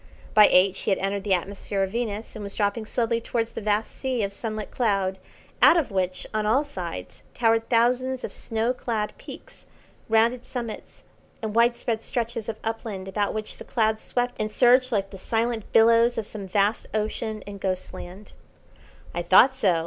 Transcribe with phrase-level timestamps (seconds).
[0.33, 3.61] By eight she had entered the atmosphere of Venus, and was dropping slowly towards a
[3.61, 5.19] vast sea of sunlit cloud,
[5.61, 9.67] out of which, on all sides, towered thousands of snow clad peaks,
[10.09, 11.03] rounded summits,
[11.43, 15.71] and widespread stretches of upland about which the clouds swept and surged like the silent
[15.71, 18.31] billows of some vast ocean in Ghostland.
[19.13, 19.79] "I thought so!"